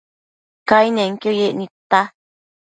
Cainenquio 0.69 1.31
yec 1.39 1.53
nidta 1.57 2.01